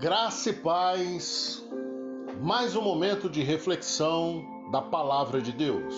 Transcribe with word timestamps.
Graça 0.00 0.48
e 0.48 0.54
paz, 0.54 1.62
mais 2.40 2.74
um 2.74 2.80
momento 2.80 3.28
de 3.28 3.42
reflexão 3.42 4.42
da 4.72 4.80
palavra 4.80 5.42
de 5.42 5.52
Deus. 5.52 5.94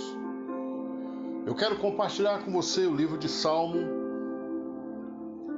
Eu 1.46 1.54
quero 1.54 1.79
compartilhar 1.79 2.45
com 2.45 2.50
você 2.50 2.84
o 2.84 2.96
livro 2.96 3.16
de 3.16 3.29
Salmo, 3.29 3.79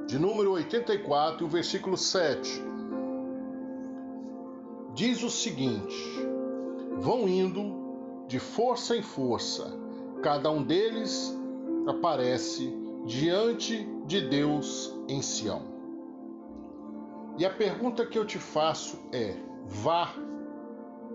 de 0.05 0.19
número 0.19 0.51
84, 0.51 1.43
o 1.43 1.49
versículo 1.49 1.97
7. 1.97 2.63
Diz 4.93 5.23
o 5.23 5.29
seguinte: 5.31 5.97
Vão 6.99 7.27
indo 7.27 8.27
de 8.27 8.37
força 8.37 8.95
em 8.95 9.01
força, 9.01 9.75
cada 10.21 10.51
um 10.51 10.61
deles 10.61 11.35
aparece 11.87 12.71
diante 13.07 13.89
de 14.05 14.21
Deus 14.21 14.93
em 15.09 15.19
Sião. 15.23 15.74
E 17.37 17.45
a 17.45 17.49
pergunta 17.49 18.05
que 18.05 18.17
eu 18.17 18.25
te 18.25 18.39
faço 18.39 18.97
é: 19.11 19.35
vá 19.65 20.13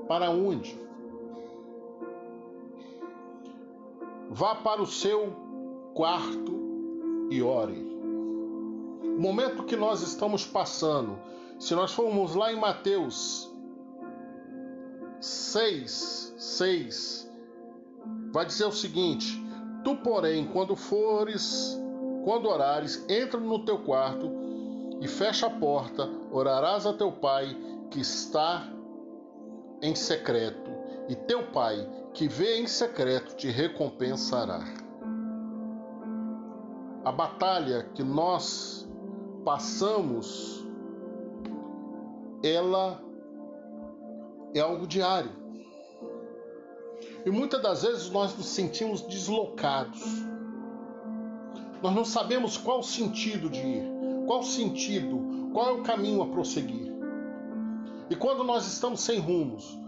para 0.07 0.31
onde? 0.31 0.79
Vá 4.29 4.55
para 4.55 4.83
o 4.83 4.87
seu 4.87 5.33
quarto 5.95 7.29
e 7.31 7.43
ore. 7.43 7.89
O 9.03 9.21
momento 9.21 9.65
que 9.65 9.77
nós 9.77 10.03
estamos 10.03 10.47
passando, 10.47 11.19
se 11.59 11.75
nós 11.75 11.93
formos 11.93 12.35
lá 12.35 12.53
em 12.53 12.57
Mateus 12.57 13.51
6, 15.21 16.35
6, 16.37 17.31
vai 18.31 18.45
dizer 18.45 18.67
o 18.67 18.73
seguinte: 18.73 19.43
Tu, 19.83 19.97
porém, 19.97 20.47
quando 20.47 20.77
fores, 20.77 21.79
quando 22.25 22.47
orares, 22.47 23.05
entra 23.09 23.41
no 23.41 23.65
teu 23.65 23.79
quarto 23.79 24.40
e 25.01 25.09
fecha 25.09 25.47
a 25.47 25.51
porta, 25.51 26.09
orarás 26.31 26.87
a 26.87 26.93
teu 26.93 27.11
pai 27.11 27.57
que 27.91 28.01
está 28.01 28.69
em 29.81 29.95
secreto, 29.95 30.71
e 31.09 31.17
teu 31.17 31.51
pai 31.51 31.89
que 32.13 32.29
vê 32.29 32.61
em 32.61 32.67
secreto 32.67 33.35
te 33.35 33.49
recompensará. 33.49 34.63
A 37.03 37.11
batalha 37.11 37.89
que 37.95 38.03
nós 38.03 38.87
passamos, 39.43 40.67
ela 42.45 43.03
é 44.55 44.61
algo 44.61 44.87
diário. 44.87 45.33
E 47.25 47.31
muitas 47.31 47.63
das 47.63 47.83
vezes 47.83 48.11
nós 48.11 48.37
nos 48.37 48.47
sentimos 48.47 49.01
deslocados. 49.03 50.03
Nós 51.83 51.95
não 51.95 52.05
sabemos 52.05 52.59
qual 52.59 52.81
o 52.81 52.83
sentido 52.83 53.49
de 53.49 53.61
ir. 53.61 54.00
Qual 54.27 54.41
o 54.41 54.45
sentido? 54.45 55.51
Qual 55.53 55.69
é 55.69 55.73
o 55.73 55.83
caminho 55.83 56.23
a 56.23 56.27
prosseguir? 56.27 56.93
E 58.09 58.17
quando 58.17 58.43
nós 58.43 58.67
estamos 58.67 59.01
sem 59.01 59.19
rumos, 59.19 59.79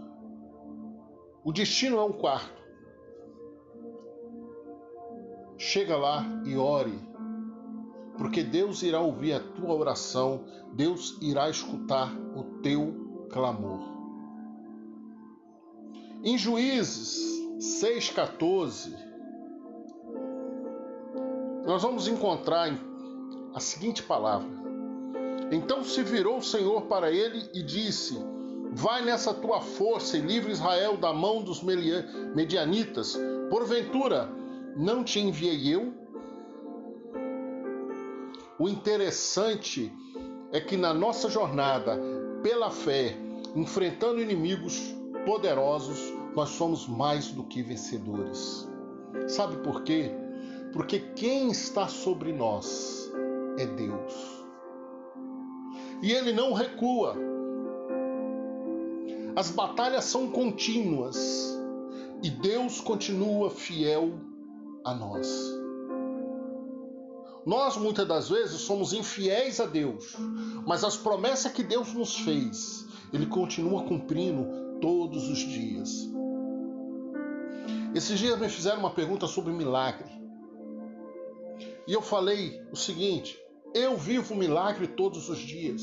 o 1.43 1.51
destino 1.51 1.97
é 1.97 2.03
um 2.03 2.13
quarto. 2.13 2.63
Chega 5.57 5.97
lá 5.97 6.25
e 6.45 6.55
ore, 6.55 6.97
porque 8.17 8.43
Deus 8.43 8.81
irá 8.81 8.99
ouvir 8.99 9.33
a 9.33 9.39
tua 9.39 9.73
oração, 9.73 10.45
Deus 10.73 11.17
irá 11.21 11.49
escutar 11.49 12.13
o 12.35 12.61
teu 12.61 13.27
clamor. 13.29 13.81
Em 16.23 16.37
Juízes 16.37 17.41
6,14, 17.81 18.95
nós 21.65 21.81
vamos 21.81 22.07
encontrar 22.07 22.69
a 23.53 23.59
seguinte 23.59 24.01
palavra: 24.03 24.49
Então 25.51 25.83
se 25.83 26.03
virou 26.03 26.37
o 26.37 26.43
Senhor 26.43 26.83
para 26.83 27.11
ele 27.11 27.49
e 27.53 27.61
disse: 27.61 28.17
Vai 28.71 29.03
nessa 29.03 29.33
tua 29.33 29.61
força 29.61 30.17
e 30.17 30.21
livre 30.21 30.51
Israel 30.51 30.97
da 30.97 31.13
mão 31.13 31.43
dos 31.43 31.61
medianitas. 31.61 33.17
Porventura, 33.49 34.29
não 34.75 35.03
te 35.03 35.19
enviei 35.19 35.73
eu? 35.73 35.93
O 38.57 38.67
interessante 38.67 39.91
é 40.51 40.59
que 40.59 40.77
na 40.77 40.93
nossa 40.93 41.29
jornada 41.29 41.99
pela 42.41 42.71
fé, 42.71 43.15
enfrentando 43.55 44.21
inimigos 44.21 44.93
poderosos, 45.25 45.99
nós 46.35 46.49
somos 46.49 46.87
mais 46.87 47.27
do 47.29 47.43
que 47.43 47.61
vencedores. 47.61 48.67
Sabe 49.27 49.57
por 49.57 49.83
quê? 49.83 50.11
Porque 50.71 50.99
quem 51.15 51.51
está 51.51 51.87
sobre 51.87 52.33
nós 52.33 53.11
é 53.57 53.65
Deus. 53.65 54.43
E 56.01 56.11
ele 56.11 56.33
não 56.33 56.53
recua. 56.53 57.15
As 59.35 59.49
batalhas 59.49 60.05
são 60.05 60.29
contínuas 60.29 61.57
e 62.21 62.29
Deus 62.29 62.79
continua 62.79 63.49
fiel 63.49 64.13
a 64.83 64.93
nós. 64.93 65.27
Nós 67.45 67.75
muitas 67.75 68.07
das 68.07 68.29
vezes 68.29 68.61
somos 68.61 68.93
infiéis 68.93 69.59
a 69.59 69.65
Deus, 69.65 70.15
mas 70.65 70.83
as 70.83 70.95
promessas 70.95 71.51
que 71.51 71.63
Deus 71.63 71.93
nos 71.93 72.17
fez, 72.17 72.85
Ele 73.11 73.25
continua 73.25 73.83
cumprindo 73.83 74.79
todos 74.79 75.27
os 75.27 75.39
dias. 75.39 76.09
Esses 77.93 78.17
dias 78.17 78.39
me 78.39 78.47
fizeram 78.47 78.79
uma 78.79 78.91
pergunta 78.91 79.27
sobre 79.27 79.51
milagre. 79.51 80.09
E 81.85 81.91
eu 81.91 82.01
falei 82.01 82.61
o 82.71 82.75
seguinte: 82.75 83.37
eu 83.73 83.97
vivo 83.97 84.35
milagre 84.35 84.87
todos 84.87 85.29
os 85.29 85.39
dias. 85.39 85.81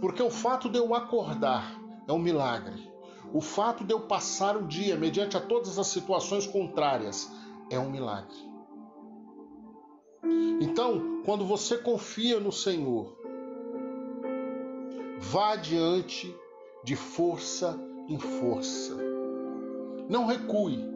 Porque 0.00 0.22
o 0.22 0.30
fato 0.30 0.68
de 0.68 0.78
eu 0.78 0.94
acordar 0.94 1.80
é 2.08 2.12
um 2.12 2.18
milagre. 2.18 2.90
O 3.32 3.40
fato 3.40 3.84
de 3.84 3.94
eu 3.94 4.00
passar 4.00 4.56
o 4.56 4.66
dia 4.66 4.96
mediante 4.96 5.36
a 5.36 5.40
todas 5.40 5.78
as 5.78 5.86
situações 5.86 6.46
contrárias 6.46 7.30
é 7.70 7.78
um 7.78 7.90
milagre. 7.90 8.36
Então, 10.60 11.22
quando 11.24 11.44
você 11.44 11.78
confia 11.78 12.38
no 12.38 12.52
Senhor, 12.52 13.16
vá 15.18 15.52
adiante 15.52 16.34
de 16.84 16.96
força 16.96 17.78
em 18.08 18.18
força. 18.18 18.96
Não 20.08 20.26
recue. 20.26 20.92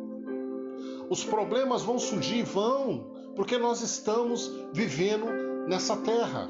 Os 1.09 1.25
problemas 1.25 1.83
vão 1.83 1.99
surgir, 1.99 2.43
vão, 2.43 3.17
porque 3.35 3.59
nós 3.59 3.81
estamos 3.83 4.51
vivendo 4.73 5.27
nessa 5.69 5.97
terra. 5.97 6.49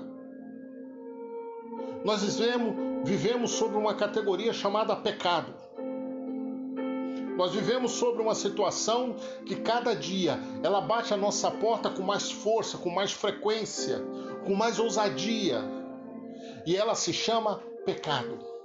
Nós 2.05 2.23
vivemos, 2.23 2.75
vivemos 3.05 3.51
sobre 3.51 3.77
uma 3.77 3.95
categoria 3.95 4.53
chamada 4.53 4.95
pecado. 4.95 5.53
Nós 7.37 7.53
vivemos 7.53 7.93
sobre 7.93 8.23
uma 8.23 8.35
situação 8.35 9.17
que 9.45 9.57
cada 9.57 9.95
dia 9.95 10.39
ela 10.63 10.81
bate 10.81 11.13
a 11.13 11.17
nossa 11.19 11.51
porta 11.51 11.91
com 11.91 12.03
mais 12.03 12.31
força, 12.31 12.79
com 12.79 12.89
mais 12.89 13.13
frequência, 13.13 14.03
com 14.47 14.55
mais 14.55 14.79
ousadia. 14.79 15.61
E 16.65 16.75
ela 16.75 16.95
se 16.95 17.13
chama 17.13 17.61
pecado. 17.85 18.56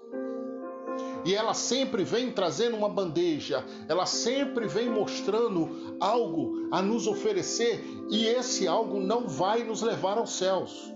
E 1.24 1.36
ela 1.36 1.54
sempre 1.54 2.04
vem 2.04 2.32
trazendo 2.32 2.76
uma 2.76 2.90
bandeja, 2.90 3.64
ela 3.88 4.06
sempre 4.06 4.68
vem 4.68 4.90
mostrando 4.90 5.96
algo 6.00 6.68
a 6.72 6.82
nos 6.82 7.06
oferecer, 7.06 7.84
e 8.10 8.26
esse 8.26 8.68
algo 8.68 9.00
não 9.00 9.28
vai 9.28 9.64
nos 9.64 9.82
levar 9.82 10.18
aos 10.18 10.34
céus. 10.38 10.92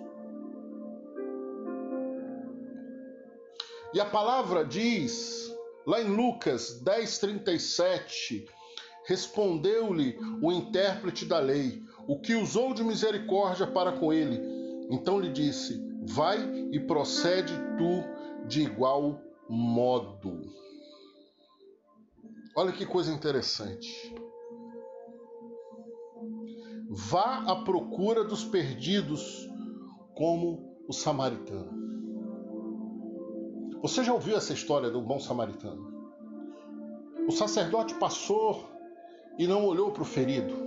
E 3.94 4.00
a 4.00 4.06
palavra 4.06 4.66
diz, 4.66 5.56
lá 5.86 6.02
em 6.02 6.08
Lucas 6.08 6.82
10:37, 6.84 8.46
respondeu-lhe 9.06 10.18
o 10.42 10.52
intérprete 10.52 11.26
da 11.26 11.40
lei, 11.40 11.82
o 12.08 12.20
que 12.20 12.36
usou 12.36 12.74
de 12.74 12.84
misericórdia 12.84 13.68
para 13.68 13.92
com 13.94 14.12
ele. 14.12 14.42
Então 14.90 15.20
lhe 15.20 15.32
disse: 15.32 15.82
Vai 16.02 16.68
e 16.72 16.80
procede 16.80 17.54
tu 17.78 18.04
de 18.48 18.64
igual 18.64 19.22
modo. 19.50 20.42
Olha 22.56 22.72
que 22.72 22.86
coisa 22.86 23.12
interessante. 23.12 24.16
Vá 26.90 27.44
à 27.48 27.64
procura 27.64 28.24
dos 28.24 28.44
perdidos 28.44 29.50
como 30.14 30.78
o 30.88 30.94
samaritano. 30.94 31.76
Você 33.82 34.04
já 34.04 34.14
ouviu 34.14 34.38
essa 34.38 34.54
história 34.54 34.90
do 34.90 35.02
bom 35.02 35.20
samaritano? 35.20 35.94
O 37.28 37.32
sacerdote 37.32 37.94
passou 37.96 38.70
e 39.38 39.46
não 39.46 39.66
olhou 39.66 39.92
para 39.92 40.04
o 40.04 40.06
ferido. 40.06 40.66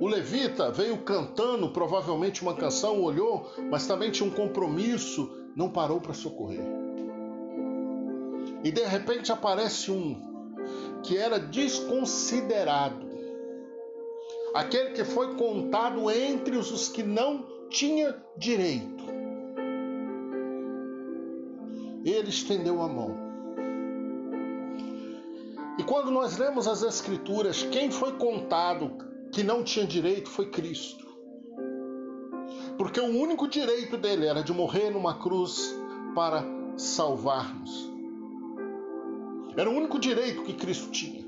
O 0.00 0.06
levita 0.06 0.70
veio 0.70 0.98
cantando 0.98 1.70
provavelmente 1.70 2.42
uma 2.42 2.54
canção, 2.54 3.02
olhou, 3.02 3.50
mas 3.70 3.86
também 3.86 4.10
tinha 4.10 4.28
um 4.28 4.32
compromisso, 4.32 5.30
não 5.54 5.70
parou 5.70 6.00
para 6.00 6.14
socorrer. 6.14 6.85
E 8.66 8.72
de 8.72 8.82
repente 8.82 9.30
aparece 9.30 9.92
um 9.92 10.20
que 11.04 11.16
era 11.16 11.38
desconsiderado. 11.38 13.06
Aquele 14.52 14.90
que 14.90 15.04
foi 15.04 15.36
contado 15.36 16.10
entre 16.10 16.56
os 16.56 16.88
que 16.88 17.04
não 17.04 17.46
tinha 17.70 18.20
direito. 18.36 19.04
Ele 22.04 22.28
estendeu 22.28 22.82
a 22.82 22.88
mão. 22.88 23.16
E 25.78 25.84
quando 25.84 26.10
nós 26.10 26.36
lemos 26.36 26.66
as 26.66 26.82
Escrituras, 26.82 27.62
quem 27.62 27.92
foi 27.92 28.14
contado 28.14 28.90
que 29.30 29.44
não 29.44 29.62
tinha 29.62 29.86
direito 29.86 30.28
foi 30.28 30.50
Cristo. 30.50 31.06
Porque 32.76 32.98
o 32.98 33.16
único 33.16 33.46
direito 33.46 33.96
dele 33.96 34.26
era 34.26 34.42
de 34.42 34.52
morrer 34.52 34.90
numa 34.90 35.20
cruz 35.20 35.72
para 36.16 36.42
salvar-nos. 36.76 37.94
Era 39.56 39.70
o 39.70 39.74
único 39.74 39.98
direito 39.98 40.42
que 40.42 40.52
Cristo 40.52 40.90
tinha. 40.90 41.24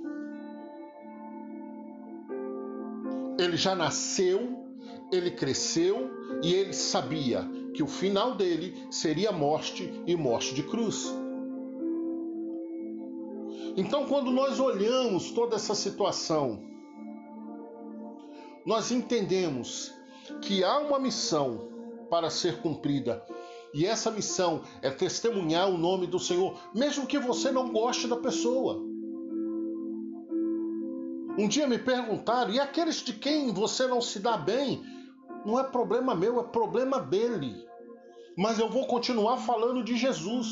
Ele 3.38 3.56
já 3.56 3.74
nasceu, 3.74 4.66
ele 5.12 5.30
cresceu 5.30 6.10
e 6.42 6.52
ele 6.52 6.72
sabia 6.72 7.48
que 7.72 7.82
o 7.82 7.86
final 7.86 8.34
dele 8.34 8.86
seria 8.90 9.32
morte 9.32 10.02
e 10.06 10.16
morte 10.16 10.54
de 10.54 10.62
cruz. 10.62 11.14
Então, 13.76 14.06
quando 14.06 14.30
nós 14.32 14.58
olhamos 14.58 15.30
toda 15.30 15.54
essa 15.54 15.74
situação, 15.74 16.60
nós 18.66 18.90
entendemos 18.90 19.94
que 20.42 20.64
há 20.64 20.78
uma 20.78 20.98
missão 20.98 21.68
para 22.10 22.28
ser 22.28 22.60
cumprida. 22.60 23.24
E 23.74 23.84
essa 23.84 24.10
missão 24.10 24.62
é 24.80 24.90
testemunhar 24.90 25.68
o 25.68 25.76
nome 25.76 26.06
do 26.06 26.18
Senhor, 26.18 26.58
mesmo 26.74 27.06
que 27.06 27.18
você 27.18 27.50
não 27.50 27.70
goste 27.70 28.06
da 28.06 28.16
pessoa. 28.16 28.82
Um 31.38 31.46
dia 31.46 31.66
me 31.66 31.78
perguntaram: 31.78 32.50
e 32.50 32.58
aqueles 32.58 32.96
de 32.96 33.12
quem 33.12 33.52
você 33.52 33.86
não 33.86 34.00
se 34.00 34.18
dá 34.18 34.36
bem? 34.36 34.82
Não 35.44 35.58
é 35.58 35.62
problema 35.62 36.14
meu, 36.14 36.40
é 36.40 36.42
problema 36.42 36.98
dele. 37.00 37.54
Mas 38.36 38.58
eu 38.58 38.68
vou 38.68 38.86
continuar 38.86 39.36
falando 39.38 39.84
de 39.84 39.96
Jesus. 39.96 40.48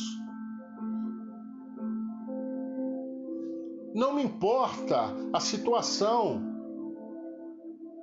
Não 3.95 4.13
me 4.13 4.23
importa 4.23 5.15
a 5.33 5.41
situação. 5.41 6.43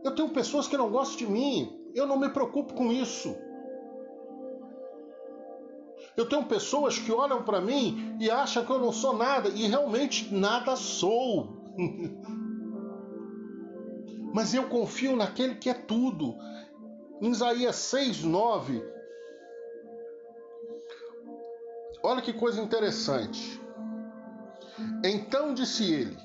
Eu 0.04 0.16
tenho 0.16 0.30
pessoas 0.30 0.68
que 0.68 0.76
não 0.76 0.90
gostam 0.90 1.18
de 1.18 1.28
mim. 1.28 1.72
Eu 1.94 2.08
não 2.08 2.18
me 2.18 2.30
preocupo 2.30 2.74
com 2.74 2.92
isso. 2.92 3.36
Eu 6.16 6.28
tenho 6.28 6.46
pessoas 6.46 6.98
que 6.98 7.12
olham 7.12 7.44
para 7.44 7.60
mim 7.60 8.18
e 8.20 8.30
acham 8.30 8.66
que 8.66 8.72
eu 8.72 8.80
não 8.80 8.92
sou 8.92 9.18
nada, 9.18 9.50
e 9.50 9.68
realmente 9.68 10.34
nada 10.34 10.76
sou. 10.76 11.62
mas 14.34 14.52
eu 14.52 14.68
confio 14.68 15.16
naquele 15.16 15.56
que 15.56 15.70
é 15.70 15.76
tudo. 15.76 16.36
Em 17.22 17.30
Isaías 17.30 17.76
6, 17.76 18.24
9. 18.24 18.84
Olha 22.02 22.22
que 22.22 22.34
coisa 22.34 22.60
interessante. 22.60 23.62
Então 25.06 25.54
disse 25.54 25.94
ele: 25.94 26.18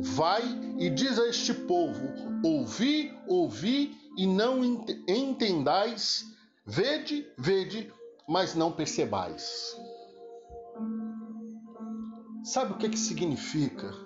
Vai 0.00 0.42
e 0.76 0.90
diz 0.90 1.18
a 1.20 1.28
este 1.28 1.54
povo: 1.54 2.12
Ouvi, 2.44 3.16
ouvi 3.28 3.96
e 4.18 4.26
não 4.26 4.62
entendais, 5.08 6.24
vede, 6.66 7.26
vede, 7.38 7.92
mas 8.28 8.54
não 8.54 8.72
percebais. 8.72 9.76
Sabe 12.42 12.72
o 12.72 12.76
que, 12.76 12.88
que 12.88 12.98
significa? 12.98 14.04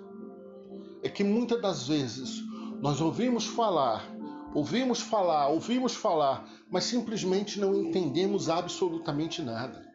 é 1.01 1.09
que 1.09 1.23
muitas 1.23 1.61
das 1.61 1.87
vezes 1.87 2.43
nós 2.81 3.01
ouvimos 3.01 3.45
falar, 3.45 4.05
ouvimos 4.53 5.01
falar, 5.01 5.47
ouvimos 5.47 5.95
falar, 5.95 6.47
mas 6.69 6.85
simplesmente 6.85 7.59
não 7.59 7.75
entendemos 7.75 8.49
absolutamente 8.49 9.41
nada. 9.41 9.87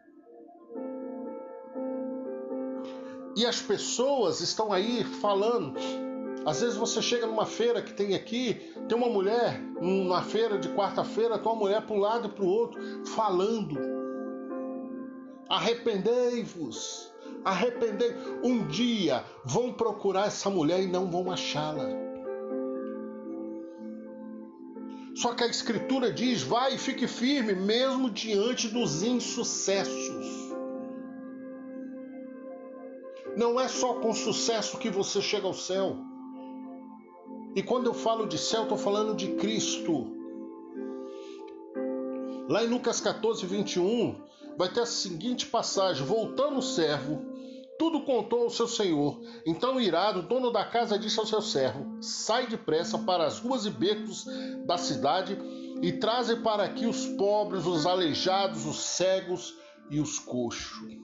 E 3.36 3.44
as 3.44 3.60
pessoas 3.60 4.40
estão 4.40 4.72
aí 4.72 5.02
falando. 5.20 5.74
Às 6.46 6.60
vezes 6.60 6.76
você 6.76 7.02
chega 7.02 7.26
numa 7.26 7.46
feira 7.46 7.82
que 7.82 7.92
tem 7.92 8.14
aqui, 8.14 8.72
tem 8.88 8.96
uma 8.96 9.08
mulher 9.08 9.60
numa 9.80 10.22
feira 10.22 10.58
de 10.58 10.68
quarta-feira, 10.68 11.38
tem 11.38 11.50
uma 11.50 11.58
mulher 11.58 11.82
para 11.82 11.96
um 11.96 11.98
lado 11.98 12.28
e 12.28 12.30
para 12.30 12.44
o 12.44 12.48
outro, 12.48 12.80
falando. 13.06 14.03
Arrependei-vos, 15.48 17.12
arrepender. 17.44 18.16
Um 18.42 18.66
dia 18.66 19.24
vão 19.44 19.72
procurar 19.72 20.26
essa 20.26 20.48
mulher 20.48 20.82
e 20.82 20.86
não 20.86 21.10
vão 21.10 21.30
achá-la. 21.30 21.88
Só 25.14 25.32
que 25.34 25.44
a 25.44 25.46
Escritura 25.46 26.12
diz: 26.12 26.42
vai 26.42 26.74
e 26.74 26.78
fique 26.78 27.06
firme, 27.06 27.54
mesmo 27.54 28.10
diante 28.10 28.68
dos 28.68 29.02
insucessos. 29.02 30.44
Não 33.36 33.60
é 33.60 33.68
só 33.68 33.94
com 33.94 34.12
sucesso 34.12 34.78
que 34.78 34.90
você 34.90 35.20
chega 35.20 35.46
ao 35.46 35.54
céu. 35.54 35.96
E 37.54 37.62
quando 37.62 37.86
eu 37.86 37.94
falo 37.94 38.26
de 38.26 38.38
céu, 38.38 38.62
estou 38.62 38.78
falando 38.78 39.14
de 39.14 39.34
Cristo. 39.34 40.12
Lá 42.48 42.62
em 42.62 42.68
Lucas 42.68 43.00
14, 43.00 43.46
21, 43.46 44.20
vai 44.56 44.68
ter 44.68 44.80
a 44.80 44.86
seguinte 44.86 45.46
passagem: 45.46 46.04
Voltando 46.04 46.58
o 46.58 46.62
servo, 46.62 47.22
tudo 47.78 48.04
contou 48.04 48.44
ao 48.44 48.50
seu 48.50 48.68
senhor. 48.68 49.20
Então, 49.44 49.80
irado, 49.80 50.20
o 50.20 50.22
dono 50.22 50.50
da 50.50 50.64
casa 50.64 50.98
disse 50.98 51.18
ao 51.18 51.26
seu 51.26 51.42
servo: 51.42 52.00
Sai 52.02 52.46
depressa 52.46 52.98
para 52.98 53.26
as 53.26 53.38
ruas 53.38 53.66
e 53.66 53.70
becos 53.70 54.26
da 54.64 54.78
cidade 54.78 55.38
e 55.82 55.92
traze 55.92 56.36
para 56.36 56.64
aqui 56.64 56.86
os 56.86 57.06
pobres, 57.06 57.66
os 57.66 57.86
aleijados, 57.86 58.64
os 58.64 58.78
cegos 58.78 59.54
e 59.90 60.00
os 60.00 60.18
coxos. 60.18 60.98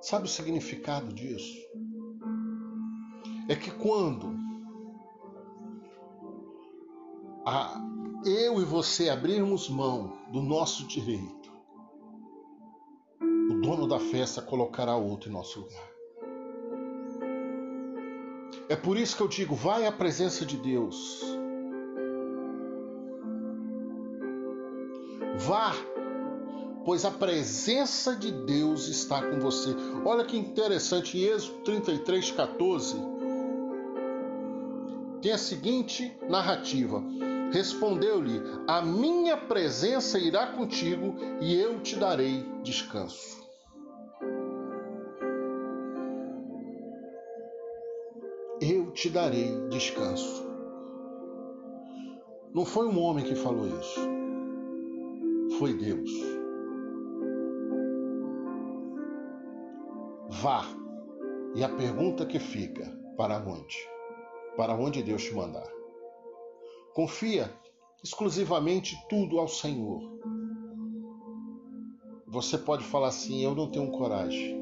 Sabe 0.00 0.24
o 0.24 0.28
significado 0.28 1.12
disso? 1.12 1.58
É 3.48 3.54
que 3.54 3.70
quando 3.70 4.39
a, 7.44 7.80
eu 8.24 8.60
e 8.60 8.64
você 8.64 9.08
abrirmos 9.08 9.68
mão 9.68 10.18
do 10.30 10.42
nosso 10.42 10.86
direito, 10.86 11.40
dono 13.60 13.86
da 13.86 14.00
festa 14.00 14.40
colocará 14.42 14.96
outro 14.96 15.28
em 15.28 15.32
nosso 15.32 15.60
lugar. 15.60 15.90
É 18.68 18.76
por 18.76 18.96
isso 18.96 19.16
que 19.16 19.22
eu 19.22 19.28
digo: 19.28 19.54
vai 19.54 19.86
à 19.86 19.92
presença 19.92 20.44
de 20.44 20.56
Deus. 20.56 21.22
Vá, 25.38 25.72
pois 26.84 27.04
a 27.04 27.10
presença 27.10 28.14
de 28.14 28.30
Deus 28.30 28.88
está 28.88 29.22
com 29.22 29.40
você. 29.40 29.70
Olha 30.04 30.24
que 30.24 30.36
interessante, 30.36 31.18
em 31.18 31.22
Êxodo 31.22 31.60
33, 31.60 32.30
14, 32.30 32.96
tem 35.20 35.32
a 35.32 35.38
seguinte 35.38 36.16
narrativa: 36.28 37.02
Respondeu-lhe: 37.52 38.40
A 38.66 38.80
minha 38.80 39.36
presença 39.36 40.18
irá 40.18 40.48
contigo 40.48 41.16
e 41.40 41.54
eu 41.54 41.80
te 41.80 41.96
darei 41.96 42.44
descanso. 42.62 43.40
te 49.00 49.08
darei 49.08 49.56
descanso. 49.70 50.46
Não 52.52 52.66
foi 52.66 52.86
um 52.86 52.98
homem 53.00 53.24
que 53.24 53.34
falou 53.34 53.66
isso, 53.66 54.00
foi 55.58 55.72
Deus. 55.72 56.10
Vá. 60.28 60.64
E 61.54 61.64
a 61.64 61.68
pergunta 61.70 62.26
que 62.26 62.38
fica: 62.38 62.86
para 63.16 63.38
onde? 63.38 63.78
Para 64.56 64.74
onde 64.74 65.02
Deus 65.02 65.24
te 65.24 65.34
mandar? 65.34 65.79
Confia 66.94 67.52
exclusivamente 68.02 68.96
tudo 69.08 69.38
ao 69.38 69.46
Senhor. 69.46 70.00
Você 72.26 72.58
pode 72.58 72.84
falar 72.84 73.08
assim: 73.08 73.44
eu 73.44 73.54
não 73.54 73.70
tenho 73.70 73.90
coragem. 73.92 74.60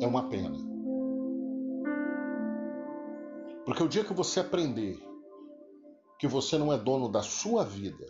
É 0.00 0.06
uma 0.06 0.28
pena. 0.28 0.56
Porque 3.64 3.82
o 3.82 3.88
dia 3.88 4.04
que 4.04 4.12
você 4.12 4.40
aprender 4.40 5.02
que 6.18 6.26
você 6.26 6.58
não 6.58 6.72
é 6.72 6.78
dono 6.78 7.08
da 7.08 7.22
sua 7.22 7.64
vida, 7.64 8.06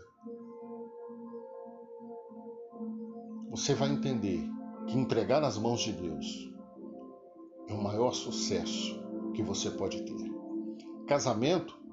você 3.50 3.74
vai 3.74 3.90
entender 3.90 4.48
que 4.86 4.98
entregar 4.98 5.40
nas 5.40 5.56
mãos 5.56 5.80
de 5.80 5.92
Deus 5.92 6.52
é 7.68 7.72
o 7.72 7.82
maior 7.82 8.12
sucesso 8.12 9.00
que 9.32 9.42
você 9.42 9.70
pode 9.70 10.02
ter. 10.02 10.34
Casamento 11.06 11.83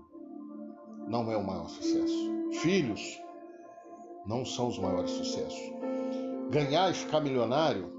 não 1.11 1.29
é 1.29 1.35
o 1.35 1.45
maior 1.45 1.67
sucesso. 1.67 2.31
Filhos 2.61 3.21
não 4.25 4.45
são 4.45 4.69
os 4.69 4.79
maiores 4.79 5.11
sucessos. 5.11 5.59
Ganhar 6.49 6.89
e 6.89 6.93
ficar 6.93 7.19
milionário 7.19 7.91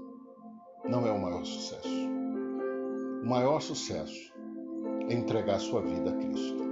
não 0.83 1.05
é 1.05 1.11
o 1.11 1.21
maior 1.21 1.45
sucesso. 1.45 2.09
O 3.21 3.25
maior 3.25 3.61
sucesso 3.61 4.33
entregar 5.09 5.59
sua 5.59 5.81
vida 5.81 6.09
a 6.09 6.17
Cristo. 6.17 6.63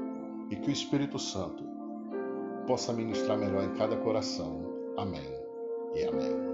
E 0.49 0.55
que 0.55 0.69
o 0.69 0.73
Espírito 0.73 1.19
Santo 1.19 1.63
possa 2.65 2.91
ministrar 2.91 3.37
melhor 3.37 3.63
em 3.63 3.75
cada 3.75 3.95
coração. 3.97 4.65
Amém. 4.97 5.21
e 5.95 6.03
amém. 6.03 6.50